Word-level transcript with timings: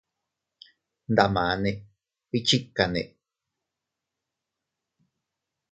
Ndamane, 1.11 1.71
¿iychikanne? 2.35 3.01